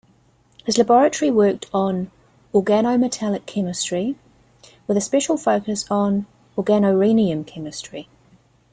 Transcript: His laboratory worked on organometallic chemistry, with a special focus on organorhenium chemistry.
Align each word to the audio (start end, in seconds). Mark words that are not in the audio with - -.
His 0.65 0.79
laboratory 0.79 1.29
worked 1.29 1.67
on 1.71 2.09
organometallic 2.55 3.45
chemistry, 3.45 4.15
with 4.87 4.97
a 4.97 5.01
special 5.01 5.37
focus 5.37 5.85
on 5.91 6.25
organorhenium 6.57 7.45
chemistry. 7.45 8.09